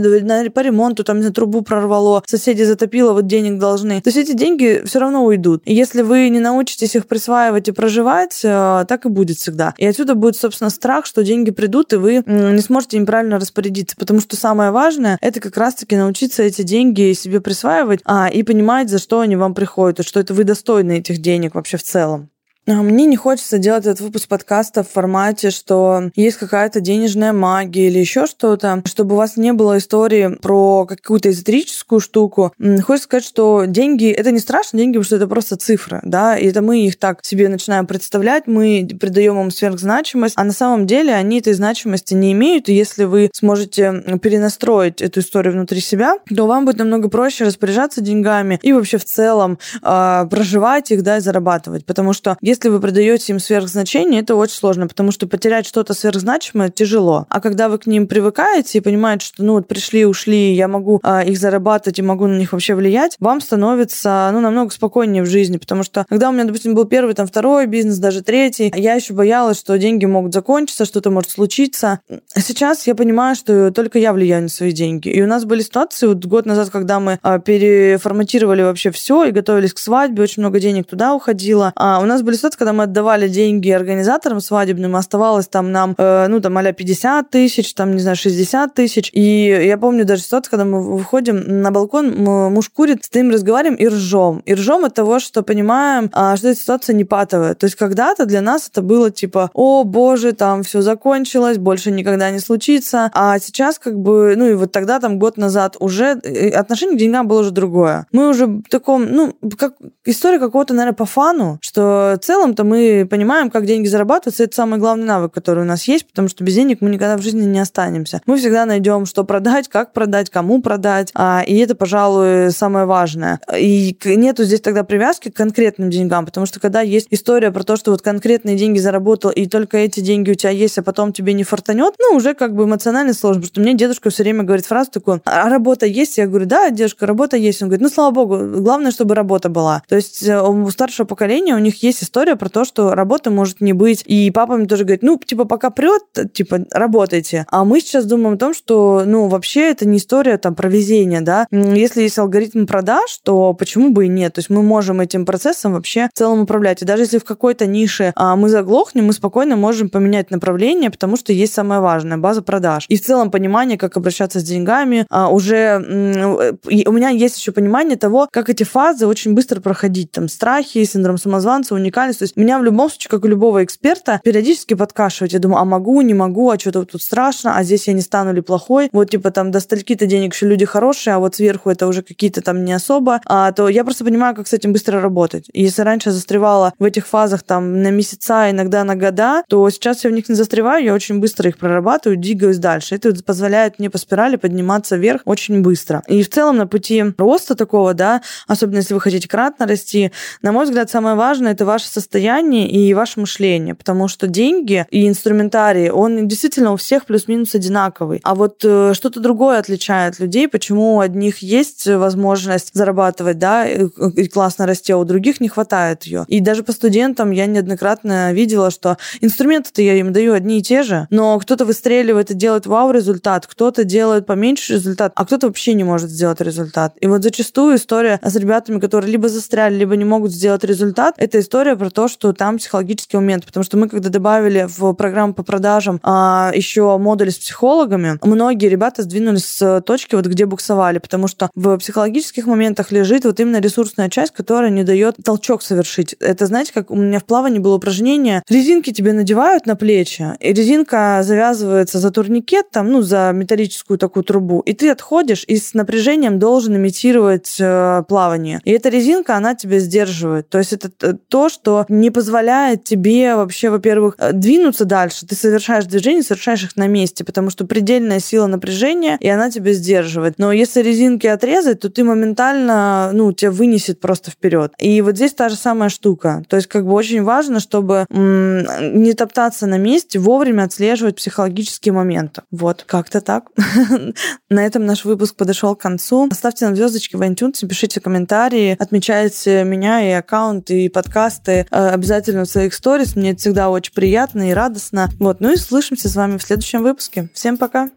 по 0.54 0.60
ремонту, 0.60 1.04
там, 1.04 1.20
не 1.20 1.30
трубу 1.30 1.62
прорвало, 1.62 2.24
соседи 2.26 2.64
затопило, 2.64 3.14
вот 3.14 3.28
денег 3.28 3.60
должны. 3.60 4.02
То 4.02 4.10
есть 4.10 4.18
эти 4.18 4.34
деньги 4.34 4.82
все 4.86 5.00
равно 5.00 5.24
уйдут. 5.24 5.62
И 5.66 5.74
если 5.74 6.02
вы 6.02 6.30
не 6.30 6.40
научитесь 6.40 6.96
их 6.96 7.08
присваивать 7.08 7.68
и 7.68 7.72
проживать, 7.72 8.42
э, 8.44 8.86
так 8.88 9.06
и 9.06 9.10
будет 9.10 9.38
всегда. 9.38 9.74
И 9.78 9.86
отсюда 9.86 10.16
будет, 10.16 10.36
собственно, 10.36 10.70
страх, 10.70 11.06
что 11.06 11.24
деньги 11.24 11.52
придут, 11.52 11.94
и 11.94 11.98
вы 11.98 12.24
не 12.26 12.62
сможете 12.62 12.98
им 12.98 13.06
правильно 13.06 13.40
распорядиться. 13.40 13.96
Потому 13.98 14.20
что 14.20 14.36
самое 14.36 14.72
важное— 14.72 15.18
это 15.22 15.40
как 15.40 15.58
раз-таки 15.58 15.96
научиться 15.96 16.44
эти 16.44 16.62
деньги 16.62 17.14
себе 17.14 17.42
присваивать 17.42 18.02
а, 18.06 18.28
и 18.28 18.44
понимать, 18.44 18.90
за 18.90 19.00
что 19.00 19.20
они 19.20 19.36
вам 19.36 19.54
приходят, 19.54 20.00
и 20.00 20.04
что 20.04 20.20
это 20.20 20.34
вы 20.34 20.44
достойны 20.44 21.00
этих 21.00 21.20
денег 21.20 21.56
вообще 21.56 21.78
в 21.78 21.84
целом. 21.84 22.30
А, 22.70 22.84
мне 22.84 23.06
не 23.06 23.16
хочется 23.16 23.58
делать 23.58 23.86
этот 23.86 24.02
выпуск 24.02 24.28
подкаста 24.28 24.84
в 24.84 24.90
формате, 24.90 25.50
что 25.50 26.12
есть 26.16 26.38
какая-то 26.38 26.82
денежная 26.82 27.34
магия 27.34 27.88
или 27.88 27.98
еще 27.98 28.28
что-то, 28.28 28.84
чтобы 28.86 29.16
у 29.16 29.18
вас 29.18 29.38
не 29.38 29.54
было 29.54 29.80
истории 29.80 30.38
про 30.42 30.86
какую-то 30.86 31.32
эзотерическую 31.32 32.00
штуку. 32.00 32.54
Хочется 32.60 33.06
сказать, 33.06 33.26
что 33.26 33.66
деньги— 33.66 34.10
это 34.12 34.32
не 34.32 34.40
страшно, 34.40 34.78
деньги, 34.78 34.94
потому 34.94 35.06
что 35.06 35.16
это 35.16 35.28
просто 35.28 35.56
цифры, 35.56 36.00
да, 36.04 36.38
и 36.38 36.48
это 36.48 36.62
мы 36.62 36.86
их 36.86 37.00
так 37.00 37.26
себе 37.26 37.50
начинаем 37.50 37.88
представлять, 37.88 38.46
мы 38.46 38.88
придаем 39.00 39.40
им 39.40 39.52
сверхзначимость, 39.52 40.36
а 40.38 40.44
на 40.44 40.52
самом 40.52 40.86
деле 40.86 41.14
они 41.14 41.40
этой 41.40 41.54
значимости 41.54 42.14
не 42.14 42.34
имеют, 42.34 42.70
и 42.70 42.74
если 42.74 43.06
вы 43.06 43.32
сможете 43.34 44.20
перенастроить 44.22 45.02
эту 45.02 45.22
историю 45.22 45.54
внутри 45.54 45.80
себя, 45.80 46.18
то 46.36 46.46
вам 46.46 46.66
будет 46.66 46.78
намного 46.78 47.10
проще 47.10 47.46
распоряжаться 47.46 48.02
деньгами 48.02 48.60
и 48.62 48.74
вообще 48.74 48.98
в 48.98 49.06
целом 49.06 49.58
э, 49.82 50.28
проживать 50.30 50.92
их, 50.92 51.02
да, 51.02 51.18
и 51.18 51.22
зарабатывать, 51.22 51.86
потому 51.86 52.14
что 52.14 52.38
если 52.42 52.59
если 52.60 52.76
вы 52.76 52.82
придаете 52.82 53.34
им 53.34 53.40
сверхзначение, 53.40 54.22
это 54.22 54.36
очень 54.36 54.56
сложно, 54.56 54.88
потому 54.88 55.12
что 55.12 55.28
потерять 55.28 55.66
что-то 55.66 55.94
сверхзначимое 55.94 56.70
тяжело. 56.70 57.26
А 57.30 57.42
когда 57.42 57.70
вы 57.70 57.78
к 57.78 57.88
ним 57.88 58.06
привыкаете 58.06 58.78
и 58.78 58.82
понимаете, 58.82 59.26
что 59.26 59.44
ну 59.44 59.54
вот 59.54 59.68
пришли, 59.68 60.06
ушли, 60.06 60.54
я 60.54 60.68
могу 60.68 61.00
а, 61.02 61.24
их 61.24 61.38
зарабатывать 61.40 62.00
и 62.00 62.02
могу 62.02 62.28
на 62.28 62.38
них 62.38 62.52
вообще 62.52 62.76
влиять, 62.76 63.16
вам 63.20 63.42
становится 63.42 64.30
ну 64.34 64.40
намного 64.40 64.72
спокойнее 64.72 65.24
в 65.24 65.26
жизни, 65.26 65.58
потому 65.58 65.84
что 65.84 66.06
когда 66.10 66.30
у 66.30 66.32
меня, 66.32 66.44
допустим, 66.44 66.76
был 66.76 66.86
первый, 66.86 67.16
там 67.16 67.28
второй 67.28 67.66
бизнес, 67.66 67.98
даже 67.98 68.22
третий, 68.22 68.74
я 68.76 68.94
еще 68.94 69.14
боялась, 69.14 69.60
что 69.60 69.78
деньги 69.78 70.06
могут 70.06 70.34
закончиться, 70.34 70.86
что-то 70.86 71.10
может 71.10 71.32
случиться. 71.32 72.02
Сейчас 72.36 72.86
я 72.88 72.94
понимаю, 72.94 73.36
что 73.36 73.72
только 73.72 74.00
я 74.00 74.14
влияю 74.14 74.44
на 74.44 74.50
свои 74.50 74.72
деньги. 74.72 75.10
И 75.10 75.22
у 75.22 75.28
нас 75.28 75.46
были 75.46 75.62
ситуации 75.62 76.08
вот 76.08 76.26
год 76.26 76.46
назад, 76.46 76.70
когда 76.70 77.00
мы 77.00 77.20
а, 77.24 77.40
переформатировали 77.40 78.62
вообще 78.62 78.92
все 78.92 79.24
и 79.24 79.32
готовились 79.32 79.74
к 79.74 79.80
свадьбе, 79.80 80.24
очень 80.24 80.44
много 80.44 80.60
денег 80.60 80.88
туда 80.88 81.16
уходило. 81.16 81.72
А 81.76 82.00
у 82.02 82.06
нас 82.06 82.22
были 82.22 82.36
ситуации, 82.36 82.49
когда 82.58 82.74
мы 82.74 82.84
отдавали 82.84 83.28
деньги 83.28 83.70
организаторам 83.70 84.42
свадебным, 84.42 84.96
оставалось 84.96 85.48
там 85.48 85.72
нам, 85.72 85.96
э, 85.98 86.28
ну, 86.28 86.40
там, 86.40 86.58
а 86.58 86.74
50 86.74 87.30
тысяч, 87.30 87.74
там, 87.74 87.94
не 87.96 88.02
знаю, 88.02 88.16
60 88.16 88.74
тысяч. 88.74 89.10
И 89.14 89.66
я 89.66 89.78
помню 89.78 90.06
даже 90.06 90.24
ситуацию, 90.24 90.52
когда 90.52 90.66
мы 90.66 90.82
выходим 90.82 91.62
на 91.62 91.72
балкон, 91.72 92.14
муж 92.16 92.70
курит, 92.70 93.06
стоим, 93.06 93.32
разговариваем 93.32 93.76
и 93.76 93.88
ржем. 93.88 94.42
И 94.46 94.54
ржем 94.54 94.86
от 94.86 94.94
того, 94.94 95.20
что 95.20 95.44
понимаем, 95.44 96.10
а, 96.14 96.36
что 96.38 96.50
эта 96.50 96.60
ситуация 96.60 96.94
не 96.96 97.06
патовая. 97.06 97.56
То 97.56 97.66
есть 97.66 97.76
когда-то 97.76 98.26
для 98.26 98.42
нас 98.42 98.70
это 98.70 98.82
было 98.82 99.12
типа, 99.12 99.50
о, 99.54 99.84
боже, 99.84 100.34
там 100.34 100.64
все 100.64 100.82
закончилось, 100.82 101.58
больше 101.58 101.92
никогда 101.92 102.30
не 102.32 102.40
случится. 102.40 103.12
А 103.14 103.40
сейчас 103.40 103.80
как 103.80 103.98
бы, 104.00 104.36
ну 104.38 104.48
и 104.50 104.54
вот 104.54 104.72
тогда, 104.72 105.00
там, 105.00 105.20
год 105.20 105.38
назад 105.38 105.76
уже 105.80 106.20
э, 106.24 106.50
отношение 106.50 106.96
к 106.96 107.00
деньгам 107.00 107.28
было 107.28 107.42
уже 107.42 107.52
другое. 107.52 108.08
Мы 108.12 108.30
уже 108.30 108.46
в 108.46 108.70
таком, 108.70 109.06
ну, 109.06 109.36
как 109.58 109.74
история 110.06 110.40
какого-то, 110.40 110.74
наверное, 110.74 110.96
по 110.96 111.06
фану, 111.06 111.58
что 111.62 112.18
целом-то 112.30 112.64
мы 112.64 113.08
понимаем, 113.10 113.50
как 113.50 113.66
деньги 113.66 113.88
зарабатываются, 113.88 114.44
это 114.44 114.56
самый 114.56 114.78
главный 114.78 115.06
навык, 115.06 115.34
который 115.34 115.64
у 115.64 115.66
нас 115.66 115.88
есть, 115.88 116.06
потому 116.06 116.28
что 116.28 116.44
без 116.44 116.54
денег 116.54 116.80
мы 116.80 116.92
никогда 116.92 117.18
в 117.18 117.24
жизни 117.24 117.44
не 117.44 117.60
останемся. 117.60 118.22
Мы 118.28 118.38
всегда 118.38 118.68
найдем, 118.68 119.08
что 119.08 119.24
продать, 119.24 119.68
как 119.68 119.94
продать, 119.94 120.30
кому 120.30 120.62
продать, 120.62 121.10
а, 121.16 121.42
и 121.46 121.58
это, 121.58 121.74
пожалуй, 121.74 122.52
самое 122.52 122.86
важное. 122.86 123.40
И 123.58 123.98
нету 124.06 124.44
здесь 124.44 124.62
тогда 124.62 124.84
привязки 124.84 125.30
к 125.30 125.36
конкретным 125.36 125.90
деньгам, 125.90 126.28
потому 126.28 126.46
что 126.46 126.60
когда 126.60 126.82
есть 126.82 127.08
история 127.10 127.50
про 127.50 127.64
то, 127.64 127.76
что 127.78 127.90
вот 127.90 128.04
конкретные 128.04 128.56
деньги 128.56 128.78
заработал, 128.78 129.32
и 129.32 129.48
только 129.48 129.78
эти 129.78 130.00
деньги 130.00 130.30
у 130.30 130.36
тебя 130.36 130.52
есть, 130.52 130.78
а 130.78 130.84
потом 130.84 131.14
тебе 131.14 131.34
не 131.34 131.44
фартанет, 131.44 131.96
ну, 131.98 132.16
уже 132.16 132.36
как 132.36 132.54
бы 132.54 132.66
эмоционально 132.66 133.16
сложно, 133.16 133.42
потому 133.42 133.54
что 133.54 133.62
мне 133.62 133.74
дедушка 133.74 134.12
все 134.12 134.22
время 134.22 134.44
говорит 134.44 134.68
фразу 134.68 134.92
такую, 134.92 135.20
а 135.26 135.50
работа 135.50 135.88
есть? 135.88 136.20
Я 136.20 136.28
говорю, 136.28 136.46
да, 136.46 136.70
дедушка, 136.70 137.08
работа 137.08 137.38
есть. 137.38 137.64
Он 137.64 137.70
говорит, 137.70 137.82
ну, 137.82 137.90
слава 137.90 138.12
богу, 138.12 138.38
главное, 138.62 138.92
чтобы 138.92 139.16
работа 139.16 139.50
была. 139.50 139.82
То 139.88 139.96
есть 139.96 140.22
э, 140.28 140.40
у 140.40 140.70
старшего 140.70 141.08
поколения 141.08 141.56
у 141.56 141.60
них 141.60 141.82
есть 141.82 142.04
история 142.04 142.19
про 142.36 142.50
то, 142.50 142.66
что 142.66 142.94
работы 142.96 143.30
может 143.30 143.62
не 143.62 143.74
быть. 143.74 144.04
И 144.06 144.32
папа 144.32 144.56
мне 144.58 144.68
тоже 144.68 144.84
говорит, 144.84 145.04
ну, 145.04 145.18
типа, 145.18 145.46
пока 145.46 145.70
прет, 145.70 146.04
типа, 146.34 146.66
работайте. 146.72 147.46
А 147.50 147.64
мы 147.66 147.80
сейчас 147.82 148.06
думаем 148.06 148.36
о 148.36 148.38
том, 148.38 148.54
что, 148.54 149.04
ну, 149.06 149.28
вообще 149.28 149.70
это 149.70 149.88
не 149.88 149.98
история 149.98 150.38
там 150.38 150.56
про 150.56 150.70
везение, 150.70 151.22
да. 151.22 151.48
Если 151.52 152.02
есть 152.02 152.18
алгоритм 152.18 152.66
продаж, 152.66 153.20
то 153.24 153.54
почему 153.54 153.92
бы 153.92 154.06
и 154.06 154.10
нет? 154.10 154.34
То 154.34 154.40
есть 154.40 154.50
мы 154.50 154.64
можем 154.64 155.02
этим 155.02 155.26
процессом 155.26 155.74
вообще 155.74 156.10
в 156.14 156.18
целом 156.18 156.42
управлять. 156.42 156.82
И 156.82 156.86
даже 156.86 157.04
если 157.04 157.18
в 157.18 157.24
какой-то 157.24 157.66
нише 157.66 158.12
а, 158.16 158.36
мы 158.36 158.50
заглохнем, 158.50 159.06
мы 159.06 159.14
спокойно 159.14 159.56
можем 159.56 159.90
поменять 159.90 160.32
направление, 160.32 160.90
потому 160.90 161.18
что 161.18 161.34
есть 161.34 161.54
самое 161.54 161.82
важное– 161.82 162.18
база 162.20 162.42
продаж. 162.42 162.86
И 162.90 162.98
в 162.98 163.02
целом 163.04 163.32
понимание, 163.32 163.78
как 163.78 163.98
обращаться 163.98 164.40
с 164.40 164.44
деньгами, 164.44 165.06
а, 165.10 165.30
уже 165.30 165.78
у 165.78 166.92
меня 166.92 167.10
есть 167.10 167.38
еще 167.38 167.52
понимание 167.52 167.98
того, 167.98 168.28
как 168.32 168.50
эти 168.50 168.64
фазы 168.64 169.06
очень 169.06 169.34
быстро 169.34 169.62
проходить. 169.62 170.12
Там 170.12 170.28
страхи, 170.28 170.84
синдром 170.84 171.18
самозванца, 171.18 171.76
уникальность. 171.76 172.09
То 172.18 172.24
есть 172.24 172.36
меня 172.36 172.60
в 172.60 172.64
любом 172.64 172.90
случае, 172.90 173.10
как 173.10 173.24
у 173.24 173.28
любого 173.28 173.64
эксперта, 173.64 174.20
периодически 174.24 174.74
подкашивать. 174.74 175.34
Я 175.34 175.40
думаю, 175.40 175.62
а 175.62 175.66
могу, 175.66 176.02
не 176.02 176.14
могу, 176.14 176.50
а 176.50 176.60
что-то 176.60 176.86
тут 176.86 177.02
страшно, 177.02 177.56
а 177.56 177.64
здесь 177.64 177.88
я 177.88 177.94
не 177.94 178.02
стану 178.02 178.34
ли 178.34 178.42
плохой. 178.42 178.90
Вот 178.92 179.10
типа 179.10 179.32
там 179.32 179.52
до 179.52 179.60
стольки-то 179.60 180.06
денег 180.06 180.34
еще 180.34 180.48
люди 180.48 180.66
хорошие, 180.66 181.16
а 181.16 181.20
вот 181.20 181.36
сверху 181.36 181.70
это 181.70 181.88
уже 181.88 182.02
какие-то 182.02 182.42
там 182.42 182.66
не 182.66 182.74
особо. 182.74 183.22
А, 183.26 183.52
то 183.52 183.70
я 183.70 183.84
просто 183.84 184.04
понимаю, 184.04 184.36
как 184.36 184.48
с 184.48 184.54
этим 184.54 184.74
быстро 184.74 185.02
работать. 185.02 185.50
И 185.54 185.64
если 185.64 185.82
раньше 185.82 186.12
застревала 186.12 186.74
в 186.80 186.84
этих 186.84 187.08
фазах 187.08 187.44
там 187.44 187.82
на 187.82 187.92
месяца, 187.92 188.50
иногда 188.50 188.84
на 188.84 188.96
года, 188.96 189.44
то 189.48 189.70
сейчас 189.70 190.04
я 190.04 190.10
в 190.10 190.14
них 190.14 190.30
не 190.30 190.36
застреваю, 190.36 190.84
я 190.84 190.94
очень 190.94 191.20
быстро 191.20 191.50
их 191.50 191.58
прорабатываю, 191.58 192.18
двигаюсь 192.18 192.58
дальше. 192.58 192.96
Это 192.96 193.14
позволяет 193.24 193.80
мне 193.80 193.90
по 193.90 193.98
спирали 193.98 194.36
подниматься 194.36 194.96
вверх 194.96 195.22
очень 195.26 195.62
быстро. 195.62 196.04
И 196.08 196.24
в 196.24 196.30
целом 196.30 196.58
на 196.58 196.68
пути 196.68 197.04
роста 197.18 197.56
такого, 197.56 197.94
да, 197.94 198.22
особенно 198.48 198.78
если 198.78 198.94
вы 198.94 199.02
хотите 199.02 199.28
кратно 199.28 199.68
расти, 199.68 200.12
на 200.42 200.52
мой 200.52 200.66
взгляд, 200.66 200.90
самое 200.90 201.16
важное– 201.16 201.52
это 201.54 201.66
ваше 201.66 201.88
состояние 202.00 202.70
и 202.70 202.94
ваше 202.94 203.20
мышление, 203.20 203.76
потому 203.76 204.08
что 204.08 204.28
деньги 204.28 204.86
и 204.90 205.08
инструментарий, 205.08 205.90
он 205.90 206.28
действительно 206.28 206.74
у 206.74 206.78
всех 206.78 207.06
плюс-минус 207.06 207.56
одинаковый. 207.56 208.20
А 208.24 208.36
вот 208.36 208.62
э, 208.64 208.94
что-то 208.94 209.20
другое 209.20 209.60
отличает 209.60 210.20
людей, 210.20 210.48
почему 210.48 210.96
у 210.96 211.00
одних 211.00 211.40
есть 211.40 211.88
возможность 211.88 212.72
зарабатывать, 212.74 213.38
да, 213.38 213.68
и 213.68 214.28
классно 214.28 214.66
расти, 214.66 214.94
а 214.94 214.98
у 214.98 215.04
других 215.04 215.42
не 215.42 215.50
хватает 215.50 216.04
ее. 216.04 216.26
И 216.28 216.40
даже 216.40 216.64
по 216.64 216.72
студентам 216.72 217.32
я 217.32 217.46
неоднократно 217.46 218.34
видела, 218.34 218.72
что 218.72 218.98
инструменты-то 219.22 219.82
я 219.82 219.96
им 219.96 220.14
даю 220.14 220.34
одни 220.34 220.60
и 220.60 220.62
те 220.62 220.84
же, 220.84 221.08
но 221.10 221.38
кто-то 221.40 221.66
выстреливает 221.66 222.32
и 222.32 222.34
делает 222.34 222.66
вау-результат, 222.66 223.48
кто-то 223.48 223.84
делает 223.84 224.26
поменьше 224.26 224.74
результат, 224.74 225.12
а 225.16 225.26
кто-то 225.26 225.48
вообще 225.48 225.74
не 225.74 225.84
может 225.84 226.10
сделать 226.10 226.42
результат. 226.42 226.94
И 227.02 227.08
вот 227.08 227.24
зачастую 227.24 227.76
история 227.76 228.20
с 228.24 228.36
ребятами, 228.36 228.80
которые 228.80 229.12
либо 229.12 229.30
застряли, 229.30 229.76
либо 229.76 229.96
не 229.96 230.06
могут 230.06 230.32
сделать 230.32 230.64
результат, 230.64 231.16
это 231.18 231.40
история 231.40 231.76
про 231.76 231.89
то, 231.90 232.08
что 232.08 232.34
там 232.34 232.58
психологический 232.58 233.18
момент. 233.18 233.46
Потому 233.46 233.64
что 233.64 233.78
мы, 233.78 233.90
когда 233.90 234.10
добавили 234.10 234.68
в 234.68 234.94
программу 234.94 235.34
по 235.34 235.44
продажам 235.44 236.00
а, 236.04 236.52
еще 236.54 236.98
модуль 236.98 237.32
с 237.32 237.38
психологами, 237.38 238.20
многие 238.22 238.68
ребята 238.68 239.04
сдвинулись 239.04 239.46
с 239.46 239.82
точки, 239.82 240.16
вот 240.16 240.26
где 240.26 240.46
буксовали, 240.46 241.00
потому 241.00 241.28
что 241.28 241.50
в 241.56 241.78
психологических 241.78 242.46
моментах 242.46 242.92
лежит 242.92 243.26
вот 243.26 243.40
именно 243.40 243.60
ресурсная 243.60 244.10
часть, 244.10 244.34
которая 244.34 244.70
не 244.70 244.84
дает 244.84 245.16
толчок 245.24 245.62
совершить. 245.62 246.14
Это, 246.20 246.46
знаете, 246.46 246.74
как 246.74 246.92
у 246.92 246.96
меня 246.96 247.20
в 247.20 247.26
плавании 247.26 247.60
было 247.60 247.76
упражнение, 247.76 248.44
резинки 248.50 248.92
тебе 248.92 249.14
надевают 249.14 249.66
на 249.66 249.76
плечи, 249.76 250.36
и 250.40 250.54
резинка 250.54 251.22
завязывается 251.24 252.00
за 252.00 252.12
турникет, 252.12 252.72
там, 252.72 252.92
ну, 252.92 253.02
за 253.02 253.32
металлическую 253.34 253.98
такую 253.98 254.24
трубу, 254.24 254.60
и 254.62 254.74
ты 254.74 254.90
отходишь 254.90 255.44
и 255.48 255.58
с 255.58 255.74
напряжением 255.74 256.40
должен 256.40 256.76
имитировать 256.76 257.58
э, 257.60 258.04
плавание. 258.08 258.62
И 258.64 258.72
эта 258.72 258.90
резинка, 258.90 259.36
она 259.36 259.56
тебя 259.56 259.80
сдерживает. 259.80 260.50
То 260.50 260.58
есть 260.58 260.74
это 260.74 261.14
то, 261.14 261.50
что 261.50 261.79
не 261.90 262.12
позволяет 262.12 262.84
тебе 262.84 263.36
вообще, 263.36 263.70
во-первых, 263.70 264.16
э, 264.18 264.34
двинуться 264.34 264.86
дальше. 264.86 265.26
Ты 265.26 265.36
совершаешь 265.36 265.86
движения, 265.86 266.24
совершаешь 266.24 266.64
их 266.64 266.76
на 266.76 266.88
месте, 266.88 267.24
потому 267.24 267.50
что 267.50 267.66
предельная 267.66 268.20
сила 268.20 268.48
напряжения, 268.48 269.18
и 269.20 269.28
она 269.28 269.50
тебя 269.50 269.74
сдерживает. 269.74 270.36
Но 270.38 270.52
если 270.52 270.82
резинки 270.82 271.28
отрезать, 271.28 271.80
то 271.80 271.90
ты 271.90 272.04
моментально, 272.04 273.12
ну, 273.14 273.32
тебя 273.32 273.52
вынесет 273.52 274.00
просто 274.00 274.32
вперед. 274.32 274.74
И 274.80 275.02
вот 275.02 275.16
здесь 275.16 275.34
та 275.34 275.50
же 275.50 275.56
самая 275.56 275.90
штука. 275.90 276.44
То 276.48 276.56
есть 276.56 276.68
как 276.68 276.86
бы 276.86 276.94
очень 276.94 277.24
важно, 277.24 277.60
чтобы 277.60 278.06
м- 278.10 278.66
не 279.04 279.14
топтаться 279.14 279.68
на 279.68 279.78
месте, 279.78 280.20
вовремя 280.20 280.64
отслеживать 280.64 281.16
психологические 281.16 281.94
моменты. 281.94 282.42
Вот, 282.52 282.84
как-то 282.86 283.22
так. 283.22 283.46
На 284.50 284.66
этом 284.66 284.86
наш 284.86 285.06
выпуск 285.06 285.36
подошел 285.36 285.76
к 285.76 285.82
концу. 285.82 286.30
Ставьте 286.34 286.66
нам 286.66 286.76
звездочки 286.76 287.16
в 287.16 287.22
iTunes, 287.22 287.66
пишите 287.68 288.00
комментарии, 288.00 288.76
отмечайте 288.80 289.64
меня 289.64 290.08
и 290.08 290.12
аккаунт, 290.12 290.70
и 290.72 290.90
подкасты 290.90 291.68
обязательно 291.70 292.46
в 292.46 292.50
своих 292.50 292.74
сторис. 292.74 293.16
Мне 293.16 293.32
это 293.32 293.40
всегда 293.40 293.70
очень 293.70 293.94
приятно 293.94 294.50
и 294.50 294.54
радостно. 294.54 295.10
Вот, 295.20 295.40
ну 295.40 295.54
и 295.54 295.58
слышимся 295.58 296.10
с 296.10 296.16
вами 296.16 296.38
в 296.38 296.44
следующем 296.44 296.84
выпуске. 296.84 297.30
Всем 297.34 297.58
пока! 297.58 297.90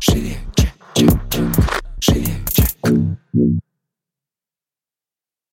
Шире, 0.00 0.36
чек. 0.54 0.72